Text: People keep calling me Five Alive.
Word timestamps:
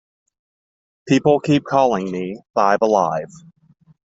People 1.07 1.39
keep 1.39 1.63
calling 1.63 2.09
me 2.11 2.39
Five 2.55 2.79
Alive. 2.81 3.29